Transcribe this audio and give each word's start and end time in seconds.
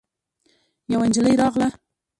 يوه 0.91 1.05
نجلۍ 1.09 1.33
راغله. 1.39 1.67